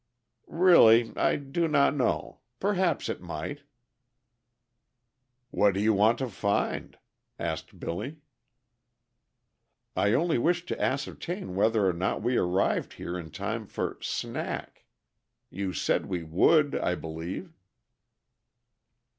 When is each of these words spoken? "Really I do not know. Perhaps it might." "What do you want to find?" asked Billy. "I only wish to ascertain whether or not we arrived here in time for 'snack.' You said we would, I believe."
"Really 0.47 1.13
I 1.15 1.35
do 1.35 1.67
not 1.67 1.95
know. 1.95 2.39
Perhaps 2.59 3.07
it 3.07 3.21
might." 3.21 3.61
"What 5.51 5.75
do 5.75 5.79
you 5.79 5.93
want 5.93 6.17
to 6.17 6.27
find?" 6.27 6.97
asked 7.37 7.79
Billy. 7.79 8.17
"I 9.95 10.13
only 10.13 10.39
wish 10.39 10.65
to 10.65 10.81
ascertain 10.81 11.53
whether 11.53 11.85
or 11.87 11.93
not 11.93 12.23
we 12.23 12.35
arrived 12.35 12.93
here 12.93 13.15
in 13.15 13.29
time 13.29 13.67
for 13.67 13.99
'snack.' 14.01 14.85
You 15.51 15.71
said 15.71 16.07
we 16.07 16.23
would, 16.23 16.73
I 16.73 16.95
believe." 16.95 17.53